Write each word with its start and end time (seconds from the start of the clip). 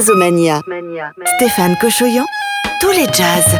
Jazzomania. 0.00 0.62
Stéphane 1.36 1.76
Cochoyan, 1.78 2.24
tous 2.80 2.90
les 2.92 3.04
jazz. 3.12 3.58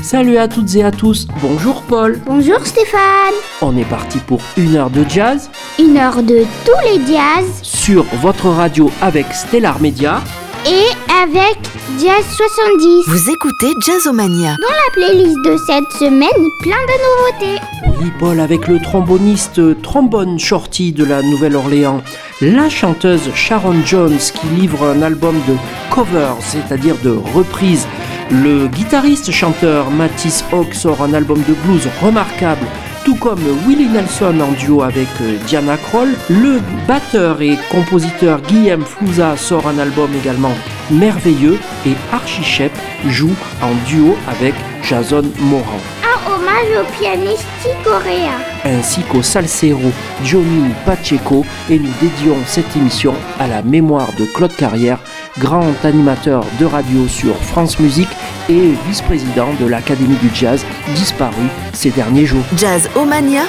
Salut 0.00 0.38
à 0.38 0.46
toutes 0.46 0.76
et 0.76 0.84
à 0.84 0.92
tous, 0.92 1.26
bonjour 1.42 1.82
Paul. 1.82 2.20
Bonjour 2.24 2.64
Stéphane. 2.64 3.34
On 3.62 3.76
est 3.76 3.88
parti 3.88 4.18
pour 4.18 4.40
une 4.56 4.76
heure 4.76 4.90
de 4.90 5.04
jazz. 5.08 5.50
Une 5.80 5.96
heure 5.96 6.22
de 6.22 6.44
tous 6.64 6.80
les 6.84 7.04
jazz. 7.04 7.62
Sur 7.62 8.04
votre 8.22 8.46
radio 8.46 8.88
avec 9.02 9.26
Stellar 9.32 9.80
Media. 9.80 10.22
Et 10.68 10.88
avec 11.22 11.58
Jazz 12.00 12.24
70. 12.36 13.04
Vous 13.06 13.30
écoutez 13.30 13.72
Jazzomania. 13.86 14.56
Dans 14.60 14.68
la 14.68 14.92
playlist 14.92 15.36
de 15.44 15.56
cette 15.56 15.92
semaine, 15.92 16.28
plein 16.60 16.76
de 16.88 17.44
nouveautés. 17.46 17.62
Oui 18.00 18.10
Paul, 18.18 18.40
avec 18.40 18.66
le 18.66 18.80
tromboniste 18.80 19.80
trombone 19.82 20.38
shorty 20.38 20.92
de 20.92 21.04
la 21.04 21.22
Nouvelle-Orléans. 21.22 22.02
La 22.40 22.68
chanteuse 22.68 23.32
Sharon 23.34 23.84
Jones 23.84 24.18
qui 24.18 24.46
livre 24.48 24.84
un 24.84 25.02
album 25.02 25.36
de 25.46 25.54
covers, 25.94 26.36
c'est-à-dire 26.40 26.96
de 27.02 27.10
reprises 27.10 27.86
le 28.30 28.66
guitariste 28.66 29.30
chanteur 29.30 29.90
Matisse 29.92 30.44
Hawk 30.52 30.74
sort 30.74 31.00
un 31.02 31.14
album 31.14 31.38
de 31.46 31.54
blues 31.54 31.88
remarquable, 32.02 32.66
tout 33.06 33.14
comme 33.14 33.38
Willie 33.68 33.86
Nelson 33.86 34.34
en 34.40 34.50
duo 34.60 34.82
avec 34.82 35.06
euh, 35.20 35.36
Diana 35.46 35.76
Kroll. 35.76 36.16
Le 36.28 36.60
batteur 36.88 37.40
et 37.40 37.56
compositeur 37.70 38.40
Guillaume 38.40 38.84
Flouza 38.84 39.36
sort 39.36 39.68
un 39.68 39.78
album 39.78 40.10
également 40.20 40.52
merveilleux 40.90 41.56
et 41.86 41.92
Archie 42.12 42.42
Shep 42.42 42.72
joue 43.06 43.34
en 43.62 43.72
duo 43.88 44.16
avec 44.26 44.54
Jason 44.82 45.22
Moran. 45.38 45.78
Un 46.02 46.34
hommage 46.34 46.80
au 46.80 47.00
pianiste 47.00 47.46
coréen. 47.84 48.40
Ainsi 48.64 49.02
qu'au 49.02 49.22
salsero 49.22 49.92
Johnny 50.24 50.72
Pacheco 50.84 51.46
et 51.70 51.78
nous 51.78 51.92
dédions 52.00 52.36
cette 52.44 52.74
émission 52.74 53.14
à 53.38 53.46
la 53.46 53.62
mémoire 53.62 54.08
de 54.18 54.24
Claude 54.34 54.56
Carrière, 54.56 54.98
grand 55.38 55.84
animateur 55.84 56.44
de 56.58 56.64
radio 56.64 57.06
sur 57.08 57.36
France 57.36 57.78
Musique 57.78 58.08
et 58.48 58.72
vice-président 58.86 59.48
de 59.60 59.66
l'Académie 59.66 60.16
du 60.16 60.30
Jazz, 60.32 60.64
disparu 60.94 61.44
ces 61.72 61.90
derniers 61.90 62.26
jours. 62.26 62.44
Jazz 62.56 62.88
Omania, 62.96 63.42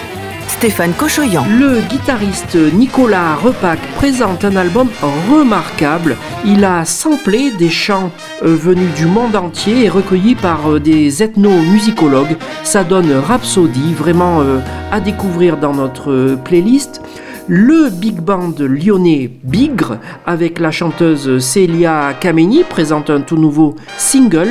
Stéphane 0.47 0.93
Cochoyan. 0.93 1.45
Le 1.47 1.81
guitariste 1.81 2.55
Nicolas 2.55 3.35
Repac 3.35 3.79
présente 3.95 4.43
un 4.43 4.55
album 4.55 4.89
remarquable. 5.31 6.17
Il 6.45 6.65
a 6.65 6.83
samplé 6.83 7.51
des 7.51 7.69
chants 7.69 8.11
euh, 8.43 8.55
venus 8.55 8.93
du 8.95 9.05
monde 9.05 9.35
entier 9.35 9.83
et 9.85 9.89
recueillis 9.89 10.35
par 10.35 10.71
euh, 10.71 10.79
des 10.79 11.21
ethnomusicologues. 11.21 12.37
Ça 12.63 12.83
donne 12.83 13.11
Rhapsody, 13.11 13.93
vraiment 13.93 14.41
euh, 14.41 14.59
à 14.91 14.99
découvrir 14.99 15.57
dans 15.57 15.73
notre 15.73 16.35
playlist 16.43 17.01
le 17.47 17.89
big 17.89 18.19
band 18.19 18.53
lyonnais 18.59 19.31
Bigre 19.43 19.97
avec 20.25 20.59
la 20.59 20.71
chanteuse 20.71 21.39
Celia 21.39 22.13
Kameni 22.19 22.63
présente 22.63 23.09
un 23.09 23.21
tout 23.21 23.37
nouveau 23.37 23.75
single, 23.97 24.49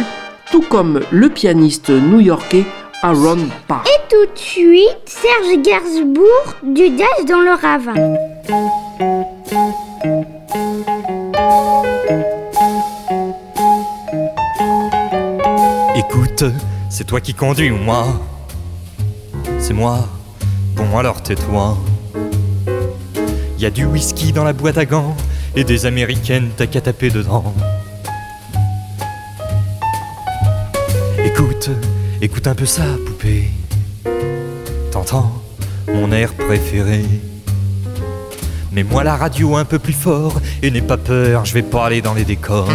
tout 0.50 0.62
comme 0.62 1.00
le 1.10 1.28
pianiste 1.28 1.90
new-yorkais 1.90 2.64
Aaron 3.02 3.48
Parr. 3.68 3.84
Et 3.86 4.08
tout 4.08 4.32
de 4.32 4.38
suite, 4.38 5.02
Serge 5.04 5.62
Gainsbourg 5.62 6.54
du 6.62 6.86
Jazz 6.96 7.26
dans 7.28 7.40
le 7.40 7.52
ravin. 7.60 7.94
Écoute, 15.94 16.44
c'est 16.88 17.04
toi 17.04 17.20
qui 17.20 17.34
conduis 17.34 17.70
ou 17.70 17.76
moi 17.76 18.06
C'est 19.58 19.74
moi. 19.74 19.98
Bon 20.74 20.98
alors 20.98 21.22
tais-toi. 21.22 21.76
Y 23.58 23.64
a 23.64 23.70
du 23.70 23.86
whisky 23.86 24.32
dans 24.32 24.44
la 24.44 24.52
boîte 24.52 24.76
à 24.76 24.84
gants 24.84 25.16
et 25.54 25.64
des 25.64 25.86
américaines 25.86 26.50
t'as 26.56 26.66
qu'à 26.66 26.82
taper 26.82 27.08
dedans. 27.10 27.54
Écoute, 31.24 31.70
écoute 32.20 32.46
un 32.46 32.54
peu 32.54 32.66
ça, 32.66 32.84
poupée. 33.06 33.48
T'entends 34.90 35.42
mon 35.92 36.12
air 36.12 36.34
préféré. 36.34 37.04
Mets-moi 38.72 39.04
la 39.04 39.16
radio 39.16 39.56
un 39.56 39.64
peu 39.64 39.78
plus 39.78 39.94
fort 39.94 40.40
et 40.62 40.70
n'aie 40.70 40.82
pas 40.82 40.98
peur, 40.98 41.46
je 41.46 41.54
vais 41.54 41.62
pas 41.62 41.86
aller 41.86 42.02
dans 42.02 42.12
les 42.12 42.24
décors. 42.24 42.68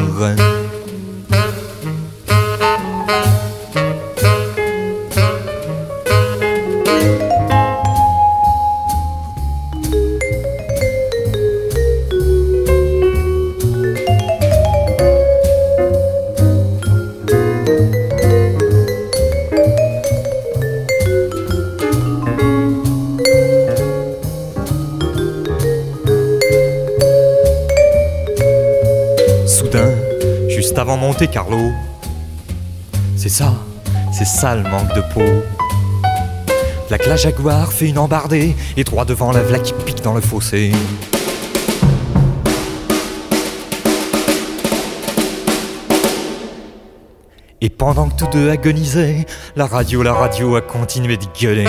Carlo. 31.28 31.72
C'est 33.16 33.30
ça, 33.30 33.54
c'est 34.12 34.26
ça 34.26 34.56
le 34.56 34.64
manque 34.64 34.94
de 34.96 35.02
peau. 35.14 35.44
La 36.90 36.98
classe 36.98 37.22
Jaguar 37.22 37.72
fait 37.72 37.90
une 37.90 38.00
embardée 38.00 38.56
et 38.76 38.84
droit 38.84 39.06
devant 39.06 39.32
la 39.32 39.42
vla 39.42 39.60
qui 39.60 39.74
pique 39.86 40.02
dans 40.02 40.14
le 40.14 40.22
fossé. 40.22 40.72
Et 47.62 47.70
pendant 47.70 48.10
que 48.10 48.16
tous 48.18 48.28
deux 48.32 48.50
agonisaient, 48.50 49.26
la 49.56 49.68
radio, 49.68 50.02
la 50.02 50.14
radio 50.14 50.56
a 50.56 50.62
continué 50.62 51.18
de 51.18 51.26
gueuler. 51.40 51.68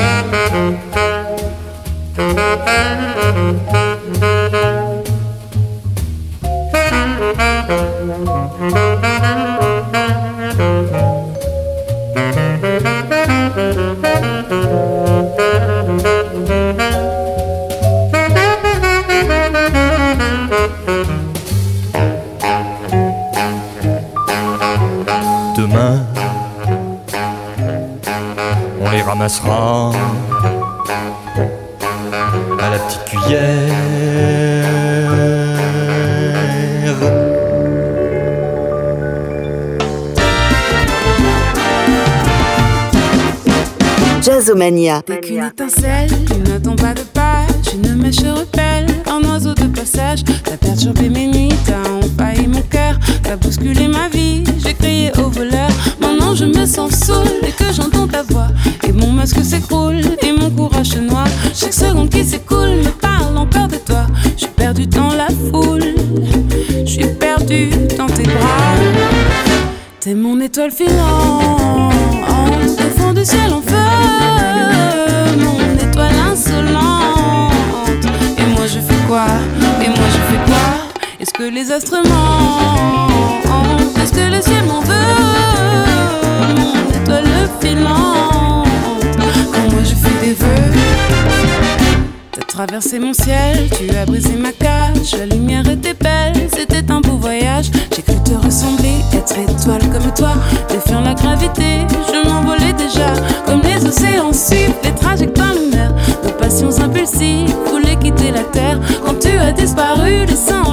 Ramassera 29.45 29.93
à 32.59 32.71
la 32.71 32.79
petite 32.79 33.05
cuillère. 33.05 33.73
Jazzomania. 44.23 45.03
T'es 45.03 45.19
qu'une 45.19 45.43
étincelle, 45.43 46.11
tu 46.27 46.39
n'attends 46.49 46.77
pas 46.77 46.95
de 46.95 47.01
page, 47.01 47.75
une 47.75 47.97
mèche 47.97 48.21
repelle, 48.21 48.87
un 49.11 49.21
oiseau 49.29 49.53
de 49.55 49.65
passage. 49.65 50.23
T'as 50.45 50.57
perturbé 50.57 51.09
mes 51.09 51.27
nuits, 51.27 51.52
dans 64.87 65.13
la 65.13 65.29
foule, 65.29 65.95
je 66.85 66.91
suis 66.91 67.07
perdu 67.07 67.71
dans 67.97 68.07
tes 68.07 68.23
bras. 68.23 68.75
T'es 70.01 70.15
mon 70.15 70.41
étoile 70.41 70.71
filante, 70.71 71.93
au 72.79 73.01
fond 73.01 73.13
du 73.13 73.25
ciel 73.25 73.53
en 73.53 73.61
feu, 73.63 73.77
mon 75.39 75.61
étoile 75.89 76.15
insolente. 76.31 77.53
Et 78.39 78.47
moi 78.55 78.67
je 78.67 78.81
fais 78.81 79.07
quoi? 79.07 79.27
Et 79.81 79.89
moi 79.89 80.09
je 80.09 80.21
fais 80.31 80.41
quoi? 80.47 80.67
Est-ce 81.21 81.33
que 81.33 81.45
les 81.45 81.71
astres 81.71 82.03
mentent? 82.05 83.47
Est-ce 84.03 84.13
que 84.13 84.35
le 84.35 84.41
ciel 84.43 84.65
m'en 84.67 84.81
veut? 84.81 84.95
Mon 86.57 86.75
étoile 87.01 87.49
filante. 87.61 88.67
Quand 89.53 89.71
moi 89.71 89.83
je 89.85 89.95
fais 89.95 90.27
des 90.27 90.35
vœux. 90.35 90.92
Traversé 92.53 92.99
mon 92.99 93.15
ciel, 93.15 93.71
tu 93.71 93.97
as 93.97 94.05
brisé 94.05 94.35
ma 94.37 94.53
cage. 94.53 95.17
La 95.19 95.25
lumière 95.25 95.67
était 95.71 95.95
belle, 95.95 96.35
c'était 96.55 96.85
un 96.91 97.01
beau 97.01 97.17
voyage. 97.17 97.71
J'ai 97.97 98.03
cru 98.03 98.15
te 98.23 98.35
ressembler, 98.35 99.01
être 99.15 99.39
étoile 99.39 99.81
comme 99.91 100.13
toi. 100.15 100.35
Défiant 100.69 101.01
la 101.01 101.15
gravité, 101.15 101.87
je 102.09 102.29
m'envolais 102.29 102.75
déjà. 102.75 103.15
Comme 103.47 103.63
les 103.63 103.83
océans 103.87 104.35
suivent 104.35 104.77
les 104.85 104.95
trajectoires 104.95 105.55
lunaires. 105.55 105.95
Nos 106.25 106.33
passions 106.33 106.79
impulsives 106.79 107.55
voulaient 107.71 107.97
quitter 107.97 108.31
la 108.31 108.45
terre. 108.45 108.79
Quand 109.03 109.19
tu 109.19 109.31
as 109.31 109.53
disparu, 109.53 110.27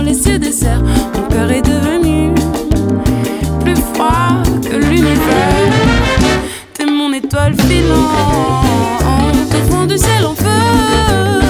les 0.04 0.14
cieux 0.14 0.38
désert. 0.38 0.82
Mon 0.82 1.22
cœur 1.30 1.50
est 1.50 1.62
devenu 1.62 2.34
plus 3.64 3.76
froid 3.94 4.44
que 4.64 4.76
l'univers. 4.76 5.74
T'es 6.74 6.86
mon 6.86 7.14
étoile 7.14 7.56
filante 7.56 9.54
au 9.54 9.72
fond 9.72 9.86
du 9.86 9.98
ciel 9.98 10.26
en 10.26 10.34
feu. 10.34 11.49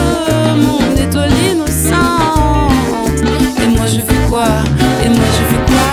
Mon 0.56 0.96
étoile 0.96 1.31
innocente. 1.52 2.72
Et 3.64 3.68
moi 3.68 3.86
je 3.86 4.00
fais 4.00 4.22
quoi? 4.30 4.48
Et 5.04 5.10
moi 5.10 5.28
je 5.38 5.44
fais 5.50 5.64
quoi? 5.72 5.90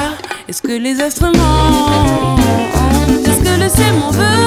Est-ce 0.49 0.63
que 0.63 0.73
les 0.73 1.01
instruments 1.01 2.37
Est-ce 3.25 3.41
que 3.43 3.55
le 3.63 3.69
ciel 3.69 3.95
m'en 3.99 4.11
veut? 4.11 4.45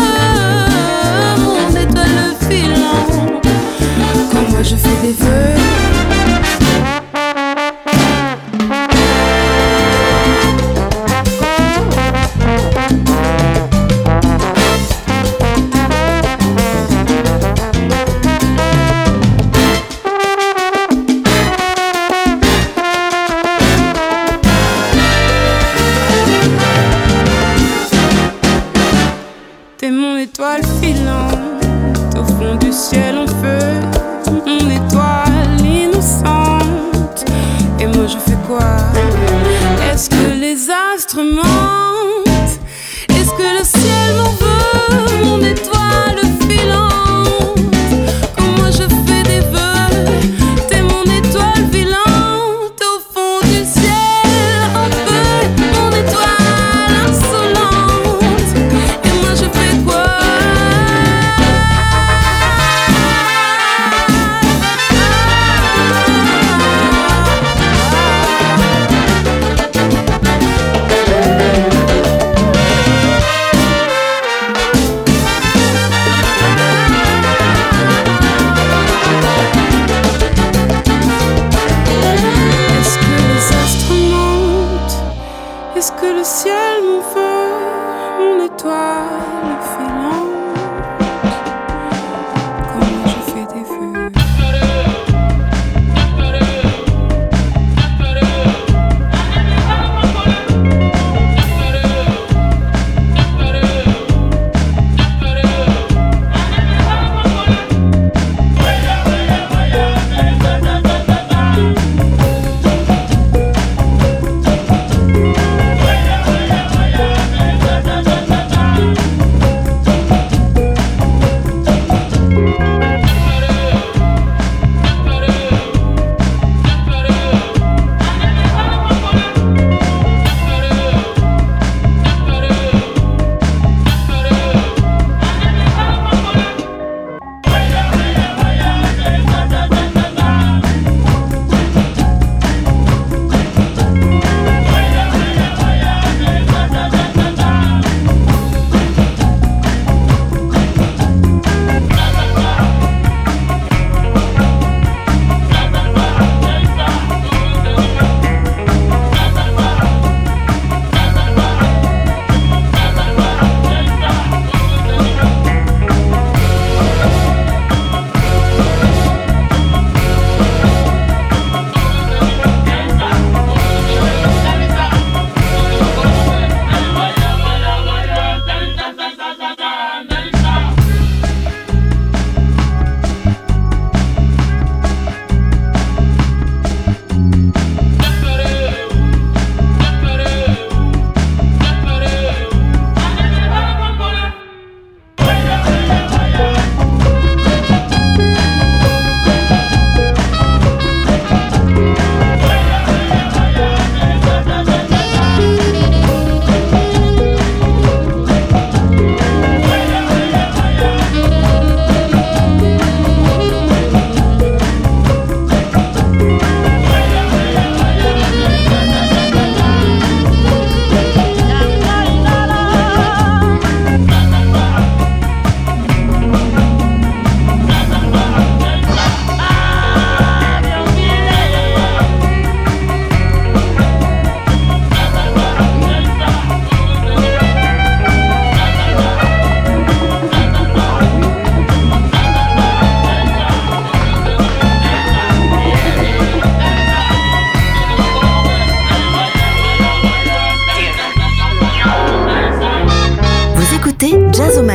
Mon 1.44 1.70
étoile 1.70 2.36
filante. 2.50 3.14
Quand 4.32 4.46
moi 4.52 4.64
je 4.64 4.76
fais 4.76 4.98
des 5.02 5.14
vœux. 5.14 5.58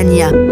아니야. 0.04 0.43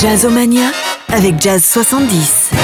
Jazzomania 0.00 0.70
avec 1.08 1.42
Jazz 1.42 1.62
70. 1.62 2.52
Et 2.54 2.56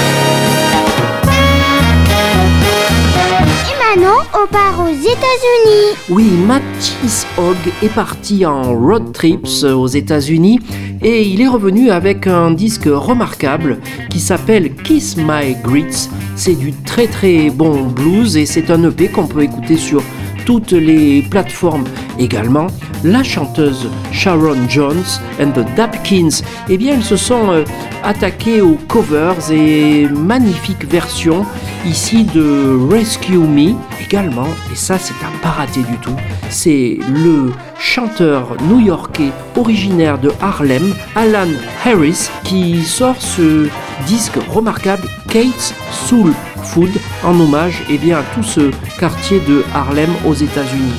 maintenant, 3.95 4.23
on 4.33 4.47
part 4.51 4.79
aux 4.79 4.89
États-Unis. 4.89 5.95
Oui, 6.09 6.31
Matisse 6.47 7.27
Hogg 7.37 7.57
est 7.83 7.93
parti 7.93 8.43
en 8.43 8.73
road 8.73 9.13
trips 9.13 9.63
aux 9.63 9.85
États-Unis 9.85 10.59
et 11.03 11.21
il 11.21 11.39
est 11.41 11.47
revenu 11.47 11.91
avec 11.91 12.25
un 12.25 12.49
disque 12.49 12.89
remarquable 12.91 13.77
qui 14.09 14.19
s'appelle 14.19 14.73
Kiss 14.73 15.15
My 15.15 15.55
Grits. 15.63 16.09
C'est 16.35 16.55
du 16.55 16.73
très 16.73 17.05
très 17.05 17.51
bon 17.51 17.83
blues 17.83 18.35
et 18.35 18.47
c'est 18.47 18.71
un 18.71 18.83
EP 18.83 19.09
qu'on 19.09 19.27
peut 19.27 19.43
écouter 19.43 19.77
sur 19.77 20.01
toutes 20.47 20.71
les 20.71 21.21
plateformes 21.21 21.83
également. 22.17 22.65
La 23.03 23.23
chanteuse 23.23 23.89
Sharon 24.11 24.67
Jones 24.67 25.21
and 25.39 25.51
the 25.51 25.65
Dapkins, 25.75 26.41
eh 26.67 26.77
bien, 26.77 26.95
ils 26.95 27.03
se 27.03 27.15
sont 27.15 27.51
euh, 27.51 27.63
attaqués 28.03 28.61
aux 28.61 28.77
covers 28.87 29.51
et 29.51 30.07
magnifiques 30.09 30.89
versions 30.89 31.45
ici 31.85 32.23
de 32.25 32.77
Rescue 32.89 33.37
Me 33.37 33.75
également, 34.01 34.47
et 34.71 34.75
ça 34.75 34.97
c'est 34.97 35.13
un 35.23 35.37
pas 35.41 35.65
du 35.73 35.97
tout, 36.01 36.15
c'est 36.49 36.97
le 37.13 37.51
chanteur 37.79 38.55
new-yorkais 38.63 39.31
originaire 39.55 40.17
de 40.17 40.31
Harlem, 40.41 40.93
Alan 41.15 41.47
Harris, 41.85 42.29
qui 42.43 42.83
sort 42.83 43.21
ce 43.21 43.67
disque 44.05 44.37
remarquable 44.49 45.07
Kate's 45.29 45.73
Soul 45.91 46.33
Food 46.63 46.91
en 47.23 47.39
hommage 47.39 47.83
eh 47.89 47.97
bien, 47.97 48.19
à 48.19 48.23
tout 48.35 48.43
ce 48.43 48.71
quartier 48.99 49.39
de 49.41 49.63
Harlem 49.73 50.09
aux 50.25 50.33
États-Unis. 50.33 50.93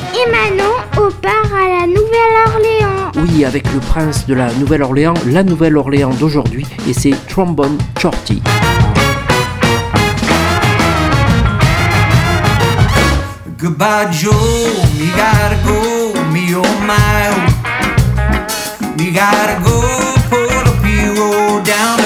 On 1.09 1.13
part 1.21 1.55
à 1.55 1.69
la 1.69 1.87
Nouvelle-Orléans. 1.87 3.13
Oui, 3.17 3.45
avec 3.45 3.73
le 3.73 3.81
prince 3.81 4.27
de 4.27 4.35
la 4.35 4.53
Nouvelle-Orléans, 4.55 5.15
la 5.27 5.43
Nouvelle-Orléans 5.43 6.11
d'aujourd'hui, 6.11 6.67
et 6.89 6.93
c'est 6.93 7.15
Trombone 7.29 7.79
Shorty. 8.01 8.43
Goodbye, 13.59 14.13
Joe. 14.13 14.33
Me 14.99 15.07
gotta 15.17 15.57
go. 15.67 16.15
Me 16.33 16.55
oh 16.55 16.63
my 16.87 17.29
gotta 19.13 19.61
go. 19.65 19.81
Pull 20.31 20.69
up 20.69 20.85
hero 20.85 21.63
down 21.65 21.98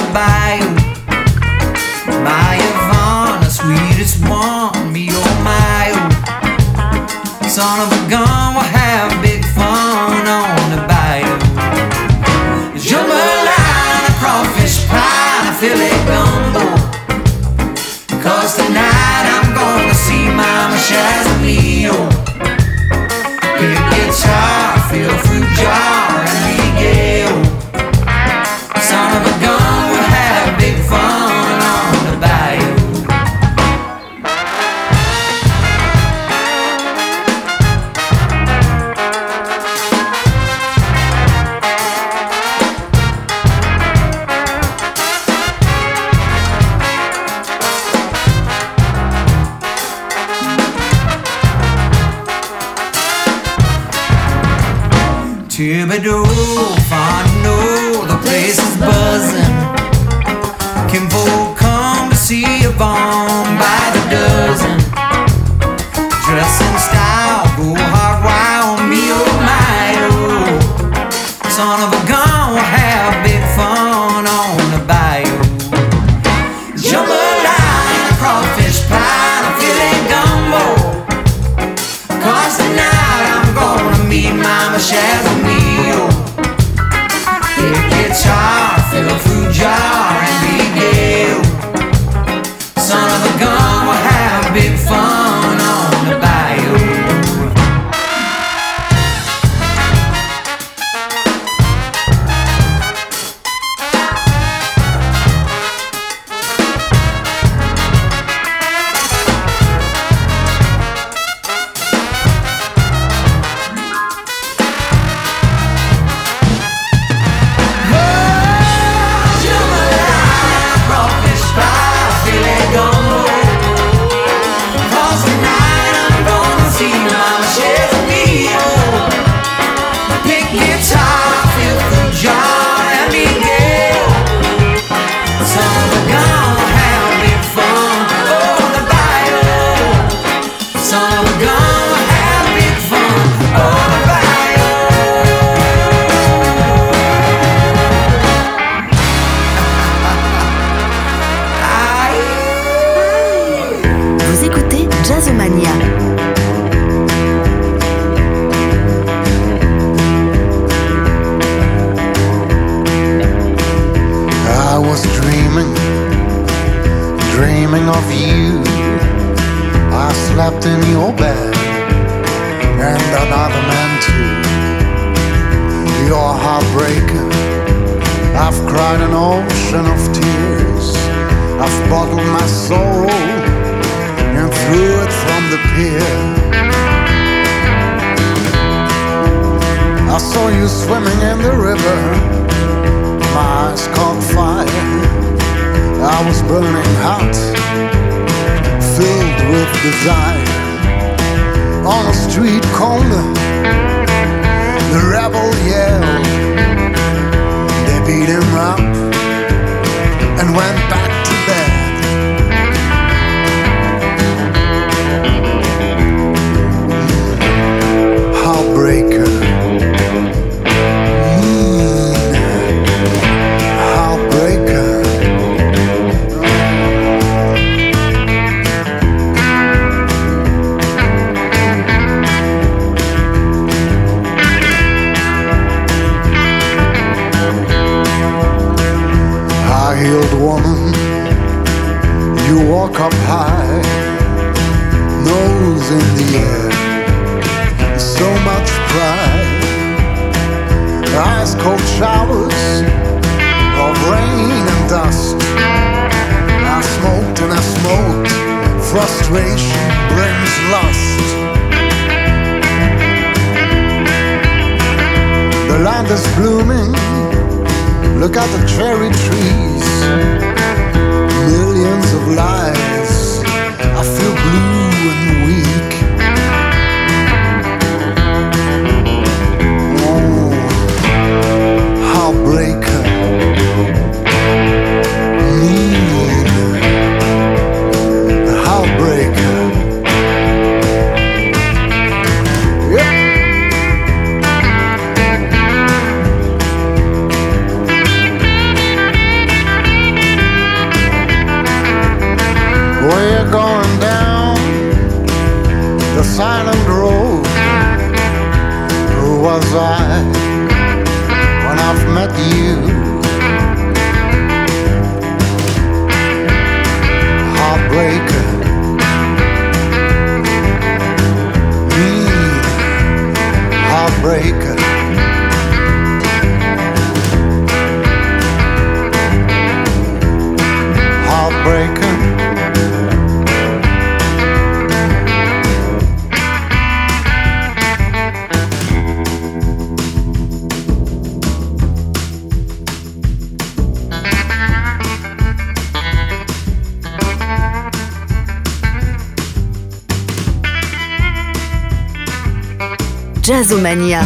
Jazzomania. 353.53 354.25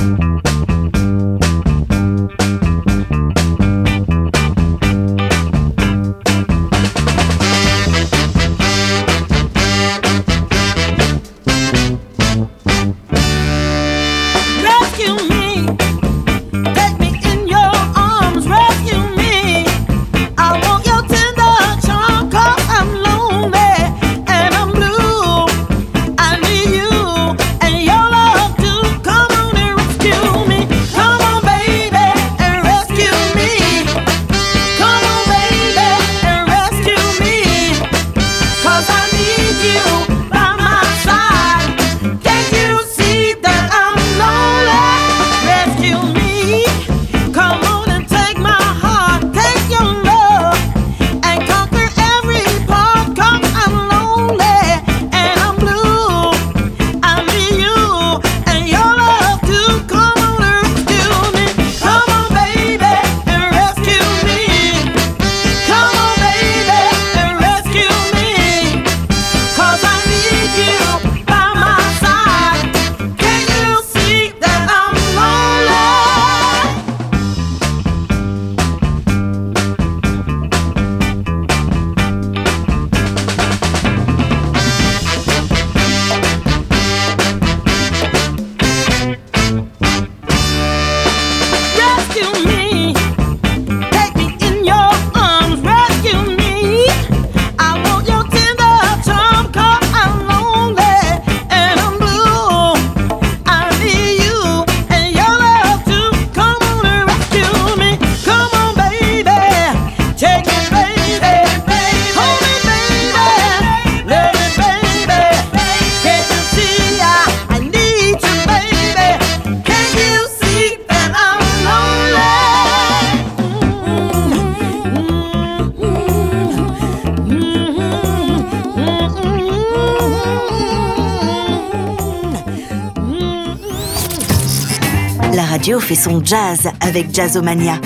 Fait 135.88 135.96
son 135.96 136.22
jazz 136.22 136.68
avec 136.82 137.16
Jazzomania. 137.16 137.80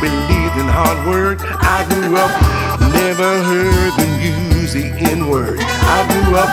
Believed 0.00 0.56
in 0.62 0.68
hard 0.68 0.98
work. 1.06 1.38
I 1.42 1.84
grew 1.90 2.16
up, 2.16 2.32
never 2.92 3.42
heard 3.42 3.92
them 3.98 4.12
use 4.20 4.72
the 4.72 4.86
N 5.10 5.28
word. 5.28 5.58
I 5.60 5.98
grew 6.10 6.36
up, 6.36 6.50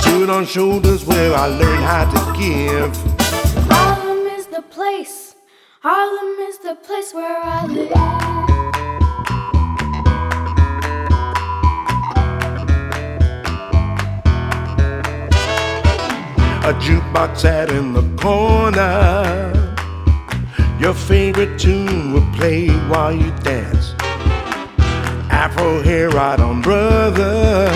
stood 0.00 0.30
on 0.30 0.46
shoulders 0.46 1.04
where 1.04 1.34
I 1.34 1.46
learned 1.46 1.84
how 1.84 2.04
to 2.14 2.20
give. 2.38 2.94
Harlem 3.70 4.26
is 4.26 4.46
the 4.46 4.62
place. 4.62 5.34
Harlem 5.80 6.38
is 6.48 6.58
the 6.58 6.74
place 6.76 7.12
where 7.12 7.38
I 7.42 7.66
live. 7.66 7.92
A 16.68 16.74
jukebox 16.74 17.38
sat 17.38 17.70
in 17.70 17.94
the 17.94 18.02
corner. 18.20 19.57
Your 20.80 20.94
favorite 20.94 21.58
tune 21.58 22.12
would 22.12 22.32
play 22.34 22.68
while 22.88 23.12
you 23.12 23.32
dance. 23.42 23.94
Afro 25.28 25.82
hair 25.82 26.08
right 26.10 26.38
on 26.38 26.62
brother. 26.62 27.68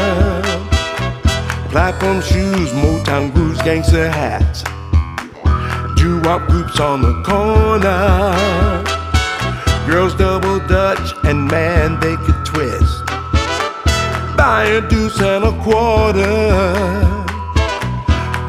Platform 1.71 2.21
shoes, 2.21 2.71
Motown 2.71 3.35
grooves, 3.35 3.61
gangster 3.63 4.09
hats. 4.09 4.63
Doo-wop 5.97 6.49
groups 6.49 6.79
on 6.79 7.03
the 7.03 7.21
corner. 7.25 8.37
Girls 9.91 10.15
double 10.15 10.61
dutch 10.69 11.13
and 11.25 11.49
man 11.49 11.99
they 11.99 12.15
could 12.17 12.47
twist. 12.47 13.05
Buy 14.37 14.65
a 14.65 14.89
deuce 14.89 15.21
and 15.21 15.45
a 15.45 15.63
quarter 15.65 17.13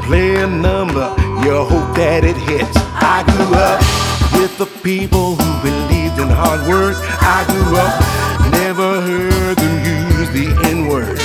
play 0.03 0.35
a 0.35 0.47
number, 0.47 1.15
you 1.43 1.63
hope 1.63 1.95
that 1.95 2.23
it 2.23 2.35
hits. 2.35 2.75
I 2.75 3.23
grew 3.25 3.55
up 3.55 4.02
with 4.33 4.57
the 4.57 4.65
people 4.81 5.35
who 5.35 5.61
believed 5.61 6.19
in 6.19 6.29
hard 6.29 6.61
work. 6.67 6.97
I 7.21 7.45
grew 7.49 7.77
up, 7.77 8.51
never 8.51 9.01
heard 9.01 9.57
them 9.57 9.75
use 9.85 10.29
the 10.31 10.47
N 10.67 10.87
word. 10.87 11.19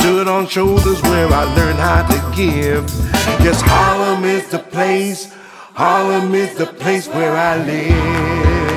Stood 0.00 0.28
on 0.28 0.46
shoulders 0.46 1.00
where 1.02 1.28
I 1.28 1.44
learned 1.54 1.78
how 1.78 2.06
to 2.06 2.36
give. 2.36 2.84
Yes, 3.44 3.60
Harlem 3.60 4.24
is 4.24 4.48
the 4.48 4.58
place, 4.58 5.32
Harlem 5.74 6.34
is 6.34 6.56
the 6.56 6.66
place 6.66 7.08
where 7.08 7.36
I 7.36 7.56
live. 7.64 8.67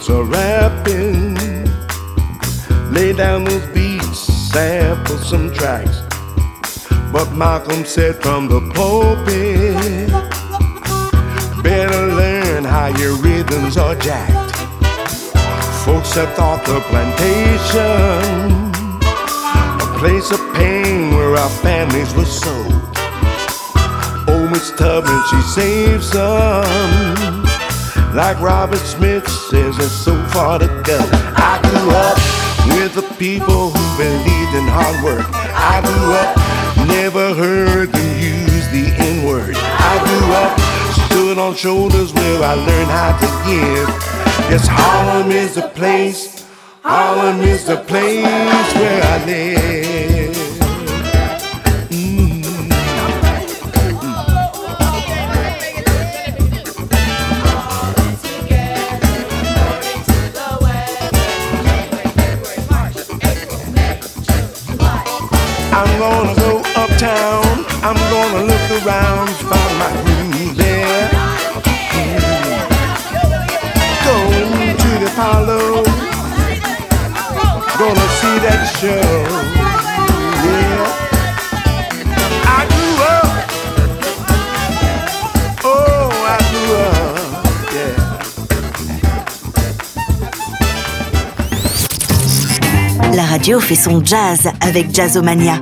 Folks 0.00 0.10
are 0.10 0.24
rapping. 0.24 1.34
Lay 2.92 3.12
down 3.12 3.44
those 3.44 3.66
beats, 3.68 4.18
sample 4.18 5.18
some 5.18 5.52
tracks. 5.52 6.02
But 7.12 7.32
Malcolm 7.32 7.84
said 7.84 8.16
from 8.22 8.48
the 8.48 8.60
pulpit, 8.74 10.10
better 11.62 12.06
learn 12.14 12.64
how 12.64 12.86
your 12.98 13.16
rhythms 13.16 13.76
are 13.76 13.94
jacked. 13.96 14.56
Folks 15.84 16.14
have 16.14 16.32
thought 16.34 16.64
the 16.64 16.80
plantation 16.88 18.70
a 19.82 19.98
place 19.98 20.30
of 20.30 20.40
pain 20.54 21.10
where 21.10 21.36
our 21.36 21.50
families 21.60 22.14
were 22.14 22.24
sold. 22.24 22.72
Oh, 24.28 24.48
Miss 24.50 24.70
Tubman, 24.70 25.22
she 25.30 25.40
saved 25.42 26.04
some. 26.04 27.49
Like 28.14 28.40
Robert 28.40 28.78
Smith 28.78 29.26
says, 29.28 29.76
there's 29.78 29.92
so 29.92 30.20
far 30.26 30.58
to 30.58 30.66
go. 30.84 30.98
I 31.36 31.60
grew 31.62 31.90
up 31.94 32.18
with 32.76 32.94
the 32.94 33.14
people 33.14 33.70
who 33.70 33.96
believed 33.96 34.54
in 34.54 34.66
hard 34.66 35.04
work. 35.04 35.24
I 35.30 35.80
grew 35.80 36.12
up, 36.18 36.36
never 36.88 37.32
heard 37.34 37.88
them 37.90 38.20
use 38.20 38.68
the 38.70 38.92
N 38.98 39.24
word. 39.26 39.54
I 39.56 39.94
grew 40.04 40.32
up, 40.42 40.58
stood 41.06 41.38
on 41.38 41.54
shoulders 41.54 42.12
where 42.12 42.42
I 42.42 42.54
learned 42.54 42.90
how 42.90 43.16
to 43.16 43.26
give. 43.48 43.88
Yes, 44.50 44.66
Harlem 44.68 45.30
is 45.30 45.54
the 45.54 45.68
place, 45.68 46.44
Harlem 46.82 47.40
is 47.42 47.64
the 47.66 47.76
place 47.76 48.24
where 48.74 49.02
I 49.04 49.24
live. 49.24 49.59
La 93.14 93.24
radio 93.24 93.58
fait 93.58 93.74
son 93.74 94.04
jazz 94.04 94.48
avec 94.60 94.94
Jazzomania. 94.94 95.60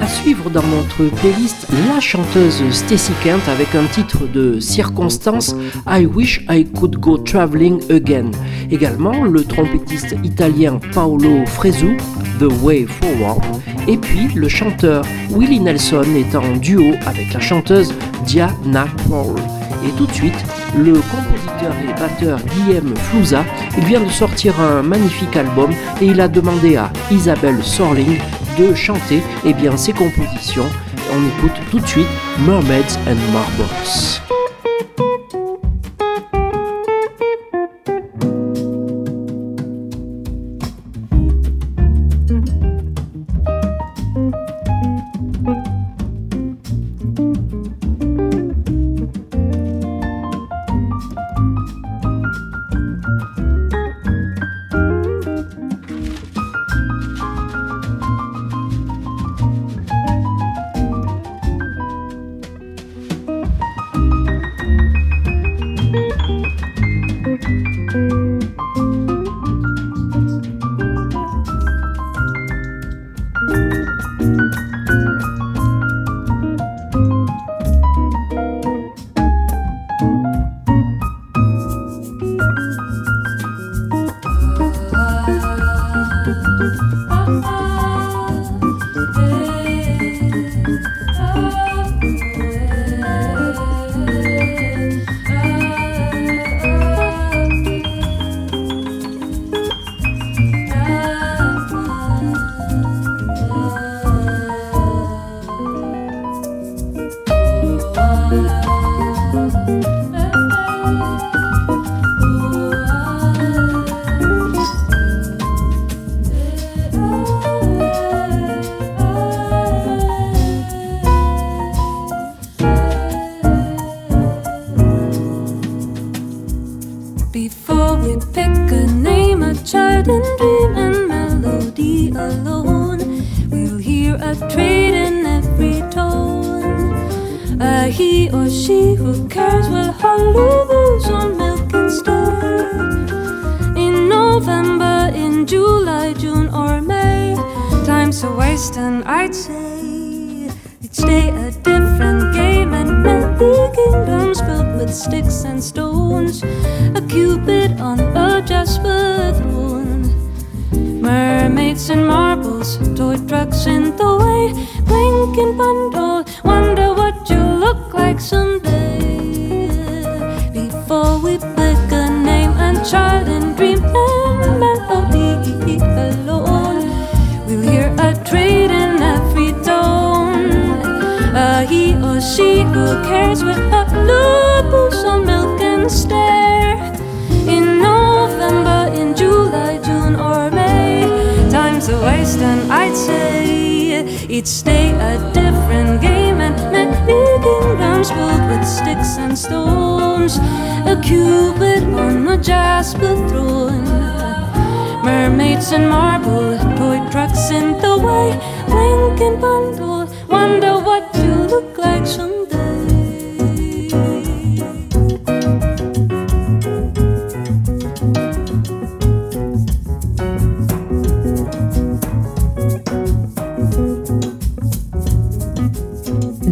À 0.00 0.06
suivre 0.06 0.48
dans 0.48 0.62
notre 0.62 1.14
playlist 1.16 1.66
la 1.86 2.00
chanteuse 2.00 2.62
Stacy 2.70 3.12
Kent 3.22 3.46
avec 3.48 3.74
un 3.74 3.84
titre 3.84 4.26
de 4.26 4.58
circonstance 4.58 5.54
I 5.86 6.06
Wish 6.06 6.46
I 6.48 6.64
Could 6.64 6.96
Go 6.96 7.18
Traveling 7.18 7.82
Again. 7.90 8.30
Également 8.70 9.24
le 9.24 9.44
trompettiste 9.44 10.16
italien 10.24 10.80
Paolo 10.94 11.44
Fresu, 11.46 11.98
The 12.38 12.50
Way 12.62 12.86
Forward. 12.86 13.42
Et 13.86 13.98
puis 13.98 14.28
le 14.34 14.48
chanteur 14.48 15.04
Willie 15.30 15.60
Nelson 15.60 16.06
est 16.16 16.34
en 16.34 16.56
duo 16.56 16.94
avec 17.06 17.34
la 17.34 17.40
chanteuse 17.40 17.92
Diana 18.24 18.86
Paul. 19.08 19.36
Et 19.86 19.90
tout 19.90 20.06
de 20.06 20.12
suite, 20.12 20.34
le 20.76 20.92
compositeur 20.92 21.74
et 21.82 21.98
batteur 21.98 22.38
Guillaume 22.54 22.94
Flouza, 22.96 23.44
il 23.76 23.84
vient 23.84 24.00
de 24.00 24.10
sortir 24.10 24.60
un 24.60 24.82
magnifique 24.82 25.36
album 25.36 25.70
et 26.00 26.06
il 26.06 26.20
a 26.20 26.28
demandé 26.28 26.76
à 26.76 26.90
Isabelle 27.10 27.62
Sorling 27.62 28.18
de 28.58 28.74
chanter 28.74 29.22
eh 29.44 29.54
bien, 29.54 29.76
ses 29.76 29.92
compositions. 29.92 30.66
On 31.12 31.38
écoute 31.38 31.58
tout 31.70 31.80
de 31.80 31.86
suite 31.86 32.08
Mermaids 32.46 32.98
and 33.06 33.32
Marbles. 33.32 34.25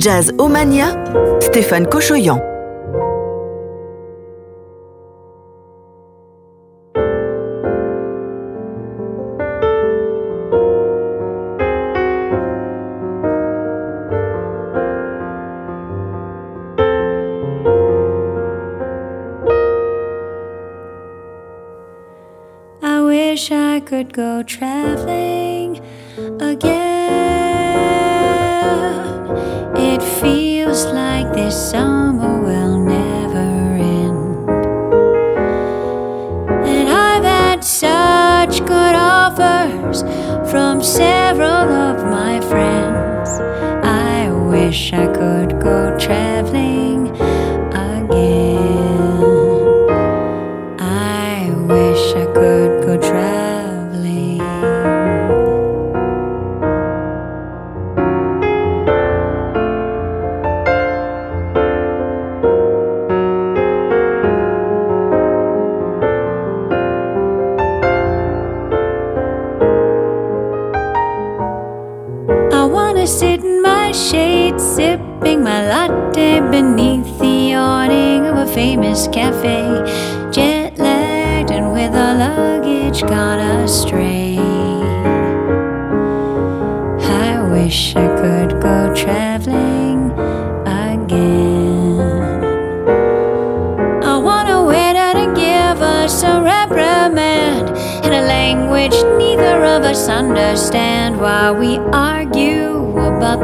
Jazz 0.04 0.30
Omania, 0.38 0.92
Stéphane 1.40 1.86
Cochoyan. 1.86 2.38
I 22.82 23.00
wish 23.00 23.50
I 23.50 23.80
could 23.80 24.12
go 24.12 24.42
traveling. 24.42 25.43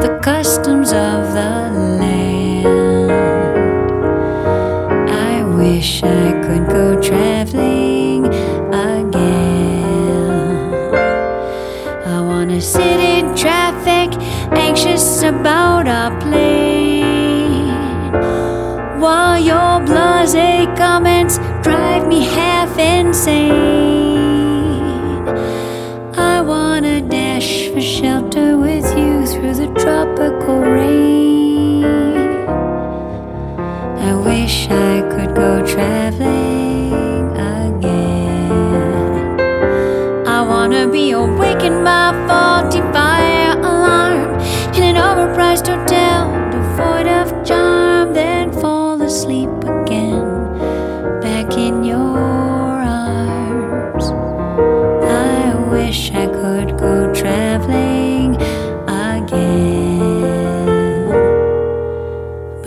такая 0.01 0.40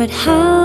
But 0.05 0.11
how? 0.11 0.64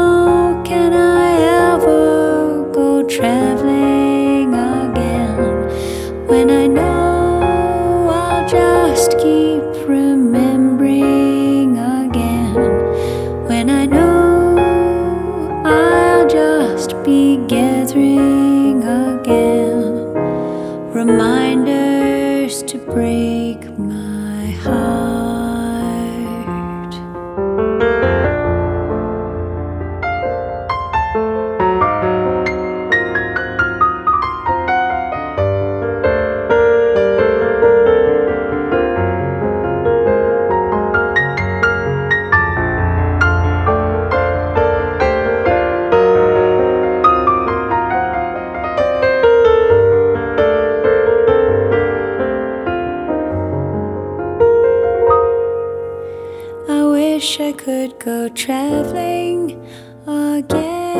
Wish 57.29 57.39
I 57.41 57.51
could 57.51 57.99
go 57.99 58.27
traveling 58.29 59.51
again. 60.07 60.97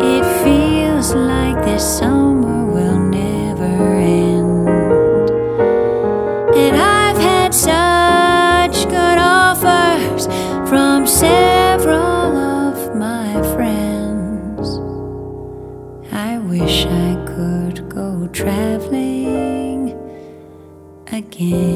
It 0.00 0.24
feels 0.42 1.14
like 1.14 1.62
this 1.66 1.98
summer 1.98 2.64
will 2.72 2.98
never 2.98 3.74
end. 4.24 5.30
And 6.56 6.76
I've 6.78 7.18
had 7.18 7.52
such 7.52 8.88
good 8.88 9.18
offers 9.18 10.28
from 10.66 11.06
several 11.06 12.36
of 12.38 12.94
my 12.96 13.34
friends. 13.52 14.66
I 16.10 16.38
wish 16.38 16.86
I 16.86 17.16
could 17.26 17.86
go 17.90 18.28
traveling 18.28 19.92
again. 21.12 21.67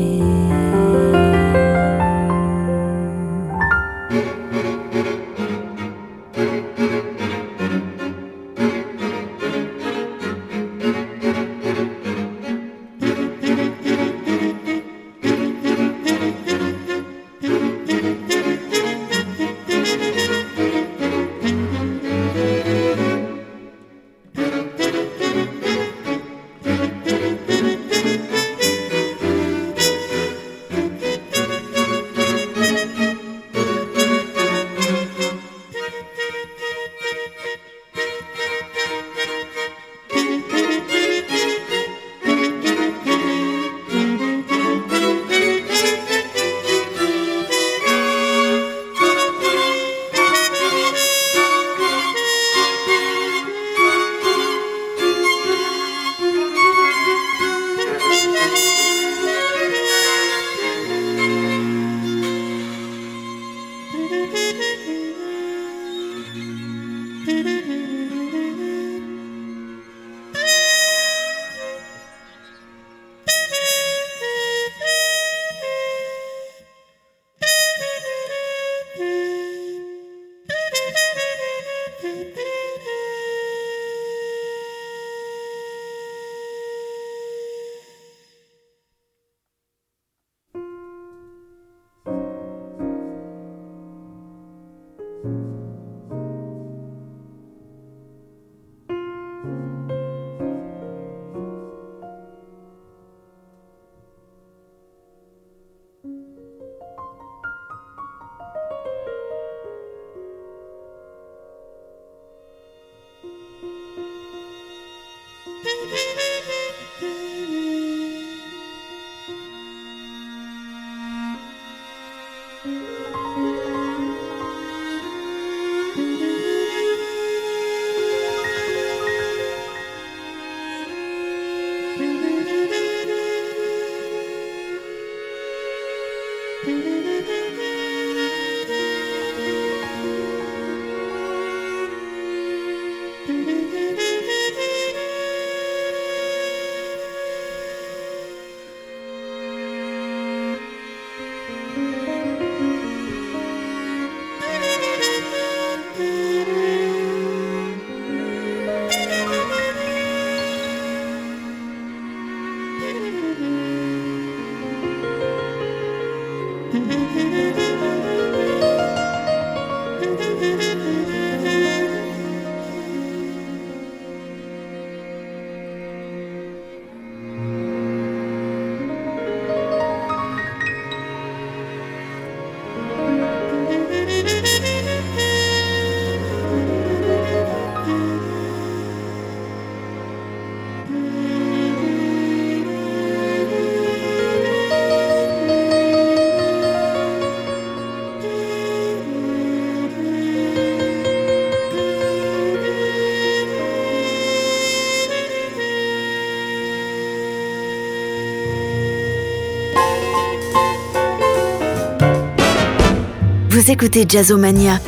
Vous 213.63 213.71
écoutez 213.71 214.05
Jazzomania. 214.09 214.81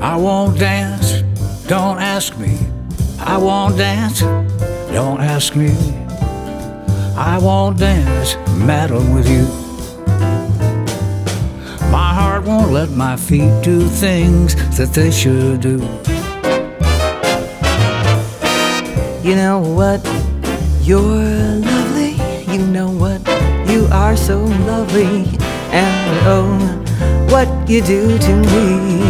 I 0.00 0.16
won't 0.16 0.56
dance, 0.56 1.24
don't 1.66 1.98
ask 1.98 2.38
me. 2.38 2.56
I 3.18 3.36
won't 3.36 3.76
dance, 3.76 4.20
don't 4.92 5.20
ask 5.20 5.56
me. 5.56 5.74
I 7.16 7.36
won't 7.38 7.78
dance, 7.78 8.36
madam, 8.64 9.12
with 9.12 9.28
you. 9.28 9.48
My 11.90 12.14
heart 12.14 12.44
won't 12.44 12.70
let 12.70 12.90
my 12.90 13.16
feet 13.16 13.50
do 13.64 13.88
things 13.88 14.54
that 14.78 14.92
they 14.92 15.10
should 15.10 15.62
do. 15.62 15.80
You 19.28 19.34
know 19.34 19.58
what? 19.58 20.00
You're 20.82 21.65
are 23.96 24.16
so 24.16 24.38
lovely. 24.72 25.24
And 25.72 26.26
oh, 26.26 26.52
what 27.32 27.48
you 27.68 27.80
do 27.80 28.18
to 28.18 28.36
me. 28.36 29.00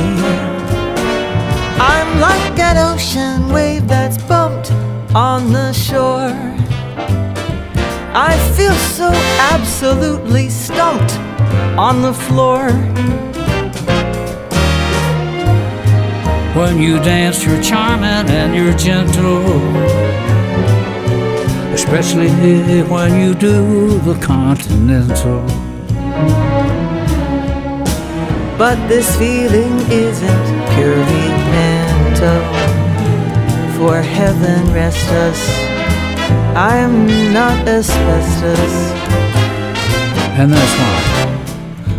I'm 1.79 2.11
like 2.21 2.59
an 2.59 2.77
ocean 2.79 3.53
wave 3.53 3.89
that's 3.89 4.19
bumped 4.23 4.71
on 5.15 5.53
the 5.53 5.73
shore. 5.73 6.33
I 8.31 8.33
feel 8.57 8.77
so 8.99 9.11
absolutely 9.55 10.49
stumped 10.49 11.15
on 11.77 12.01
the 12.03 12.15
floor. 12.15 12.71
When 16.59 16.81
you 16.81 16.95
dance, 17.01 17.45
you're 17.45 17.63
charming 17.63 18.31
and 18.41 18.55
you're 18.55 18.77
gentle. 18.77 19.43
Especially 21.87 22.83
when 22.83 23.21
you 23.21 23.33
do 23.33 23.99
the 24.01 24.15
continental. 24.21 25.41
But 28.59 28.77
this 28.89 29.17
feeling 29.17 29.79
isn't 29.91 30.47
purely 30.75 31.29
mental. 31.55 32.43
For 33.79 34.01
heaven 34.01 34.73
rest 34.73 35.09
us, 35.11 35.41
I 36.57 36.77
am 36.77 37.07
not 37.33 37.69
asbestos. 37.69 38.75
And 40.39 40.53
that's 40.53 40.75
why 40.81 40.97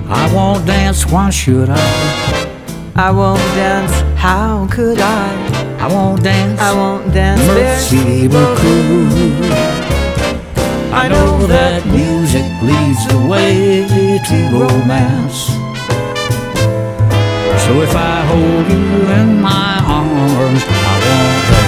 I 0.09 0.33
won't 0.33 0.65
dance, 0.65 1.05
why 1.05 1.29
should 1.29 1.69
I? 1.69 2.53
I 2.95 3.11
won't 3.11 3.39
dance, 3.55 3.93
how 4.19 4.67
could 4.69 4.99
I? 4.99 5.77
I 5.79 5.87
won't 5.87 6.23
dance, 6.23 6.59
I 6.59 6.73
won't 6.73 7.13
dance, 7.13 7.41
merci 7.47 8.27
beaucoup. 8.27 9.66
I 10.99 11.07
know 11.09 11.45
that 11.45 11.85
music 11.85 12.49
leads 12.63 13.07
the 13.07 13.19
way 13.29 13.85
to 14.29 14.37
romance. 14.51 15.45
So 17.63 17.71
if 17.85 17.93
I 17.95 18.25
hold 18.29 18.65
you 18.73 18.89
in 19.19 19.39
my 19.39 19.77
arms, 19.85 20.63
I 20.65 20.95
won't 21.05 21.66